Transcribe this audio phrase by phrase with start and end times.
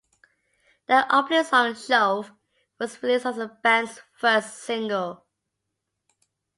[0.87, 2.31] The opening song, "Shove",
[2.79, 5.27] was released as the band's first single.